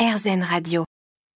[0.00, 0.84] RZN Radio.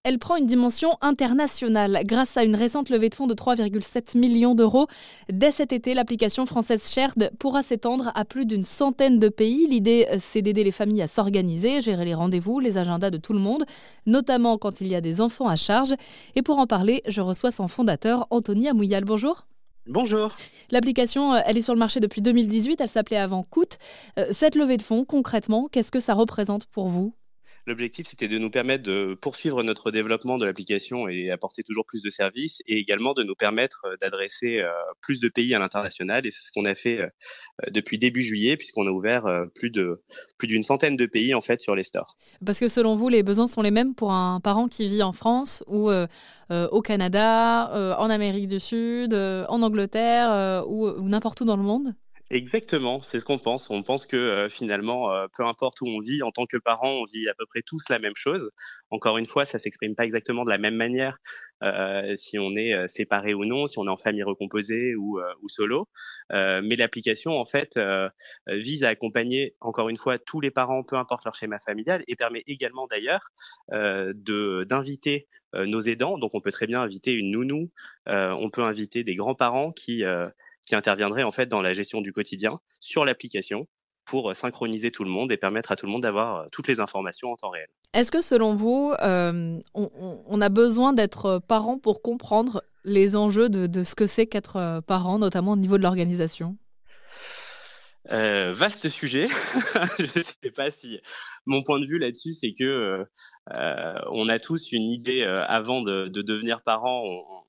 [0.05, 4.55] Elle prend une dimension internationale grâce à une récente levée de fonds de 3,7 millions
[4.55, 4.87] d'euros.
[5.31, 9.67] Dès cet été, l'application française Shared pourra s'étendre à plus d'une centaine de pays.
[9.67, 13.39] L'idée, c'est d'aider les familles à s'organiser, gérer les rendez-vous, les agendas de tout le
[13.39, 13.67] monde,
[14.07, 15.93] notamment quand il y a des enfants à charge.
[16.35, 19.05] Et pour en parler, je reçois son fondateur, Anthony Amouyal.
[19.05, 19.47] Bonjour.
[19.87, 20.35] Bonjour.
[20.71, 23.77] L'application, elle est sur le marché depuis 2018, elle s'appelait avant Coûte.
[24.19, 27.13] Euh, cette levée de fonds, concrètement, qu'est-ce que ça représente pour vous?
[27.67, 32.03] L'objectif, c'était de nous permettre de poursuivre notre développement de l'application et apporter toujours plus
[32.03, 36.27] de services et également de nous permettre euh, d'adresser euh, plus de pays à l'international.
[36.27, 37.09] Et c'est ce qu'on a fait euh,
[37.71, 39.25] depuis début juillet puisqu'on a ouvert
[39.55, 40.03] plus de
[40.37, 42.19] plus d'une centaine de pays en fait sur les stores.
[42.45, 45.13] Parce que selon vous, les besoins sont les mêmes pour un parent qui vit en
[45.13, 45.91] France ou
[46.51, 51.95] au Canada, en Amérique du Sud, en Angleterre ou n'importe où dans le monde?
[52.35, 53.71] Exactement, c'est ce qu'on pense.
[53.71, 56.91] On pense que euh, finalement, euh, peu importe où on vit, en tant que parent,
[56.91, 58.51] on vit à peu près tous la même chose.
[58.91, 61.19] Encore une fois, ça s'exprime pas exactement de la même manière
[61.63, 65.89] euh, si on est séparé ou non, si on est en famille recomposée ou, solo.
[66.31, 67.79] mais l'application, en fait,
[68.49, 72.17] vise à accompagner, encore une fois, tous les parents, peu importe leur schéma familial, et
[72.17, 73.31] permet également d'ailleurs
[73.71, 76.19] d'inviter nos aidants.
[76.19, 77.71] Donc, on peut très bien inviter une nounou,
[78.07, 80.05] on peut inviter des grands-parents qui
[80.67, 83.67] qui interviendrait en fait dans la gestion du quotidien sur l'application
[84.05, 86.69] pour euh, synchroniser tout le monde et permettre à tout le monde d'avoir euh, toutes
[86.69, 87.69] les informations en temps réel.
[87.93, 93.83] Est-ce que selon vous, euh, on, a besoin d'être parent pour comprendre les enjeux de,
[93.85, 96.57] ce que c'est qu'être parent, notamment au niveau de l'organisation?
[98.11, 99.29] Vaste sujet.
[99.99, 100.99] je ne sais pas si
[101.47, 103.07] mon point de vue là-dessus, c'est que
[104.11, 107.05] on a tous une idée avant de, devenir parent.
[107.05, 107.44] On,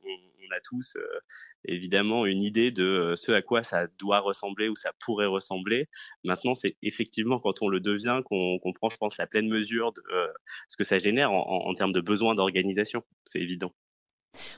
[0.47, 1.19] on a tous euh,
[1.65, 5.87] évidemment une idée de euh, ce à quoi ça doit ressembler ou ça pourrait ressembler.
[6.23, 10.01] Maintenant, c'est effectivement quand on le devient qu'on comprend, je pense, la pleine mesure de
[10.13, 10.27] euh,
[10.69, 13.03] ce que ça génère en, termes de besoin d'organisation.
[13.25, 13.73] C'est évident.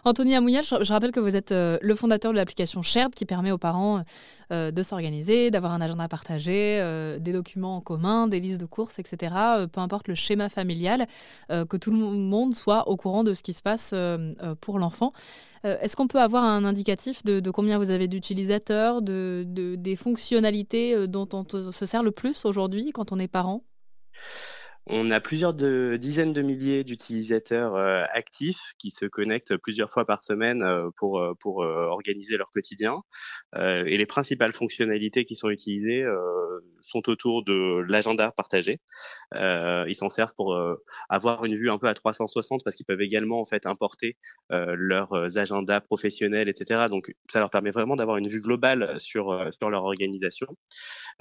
[0.05, 3.51] Anthony Amouyal, je, rappelle que vous êtes euh, le fondateur de l'application Shared qui permet
[3.51, 4.03] aux parents
[4.51, 8.65] euh, de s'organiser, d'avoir un agenda partagé, euh, des documents en commun, des listes de
[8.65, 9.33] courses, etc.
[9.71, 11.07] peu importe le schéma familial,
[11.49, 13.93] que tout le monde soit au courant de ce qui se passe
[14.61, 15.13] pour l'enfant.
[15.63, 21.27] Est-ce qu'on peut avoir un indicatif de, combien vous avez d'utilisateurs, de, des fonctionnalités dont
[21.33, 23.63] on se sert le plus aujourd'hui quand on est parent?
[24.89, 30.05] On a plusieurs de, dizaines de milliers d'utilisateurs euh, actifs qui se connectent plusieurs fois
[30.05, 33.01] par semaine euh, pour, euh, pour organiser leur quotidien.
[33.55, 36.05] et les principales fonctionnalités qui sont utilisées
[36.81, 38.79] sont autour de l'agenda partagé.
[39.33, 40.57] ils s'en servent pour
[41.09, 44.17] avoir une vue un peu à 360 parce qu'ils peuvent également en fait importer
[44.49, 46.87] leurs agendas professionnels, etc.
[46.89, 49.31] Donc ça leur permet vraiment d'avoir une vue globale sur,
[49.69, 50.47] leur organisation.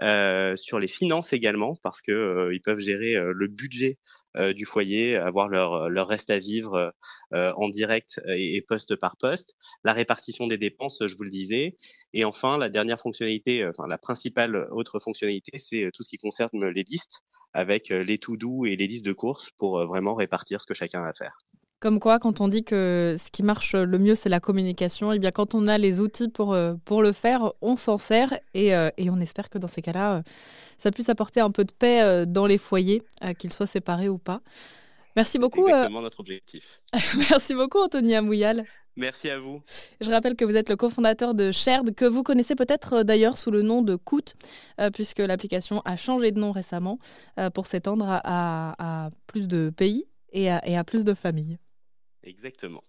[0.00, 3.98] sur les finances également parce que ils peuvent gérer le budget
[4.36, 6.92] euh, du foyer, avoir leur, euh, leur reste à vivre
[7.32, 11.76] euh, en direct et, poste par poste, la répartition des dépenses, je vous le disais,
[12.12, 16.66] et enfin la dernière fonctionnalité, enfin la principale autre fonctionnalité, c'est tout ce qui concerne
[16.66, 17.22] les listes
[17.54, 21.08] avec les to-do et les listes de courses pour vraiment répartir ce que chacun a
[21.08, 21.38] à faire.
[21.80, 25.16] Comme quoi, quand on dit que ce qui marche le mieux, c'est la communication, et
[25.16, 28.68] eh bien quand on a les outils pour, pour le faire, on s'en sert et,
[28.68, 30.22] et, on espère que dans ces cas-là,
[30.78, 34.08] ça puisse apporter un peu de paix euh, dans les foyers, euh, qu'ils soient séparés
[34.08, 34.40] ou pas.
[35.16, 35.64] Merci beaucoup.
[35.64, 36.80] Euh, exactement notre objectif.
[37.30, 38.64] Merci beaucoup, Anthony Amouyal.
[38.96, 39.62] Merci à vous.
[40.00, 43.50] Je rappelle que vous êtes le cofondateur de Shared, que vous connaissez peut-être d'ailleurs sous
[43.50, 44.36] le nom de Coot,
[44.94, 46.98] puisque l'application a changé de nom récemment
[47.52, 51.58] pour s'étendre à, plus de pays et à plus de familles.
[52.26, 52.84] Exactement.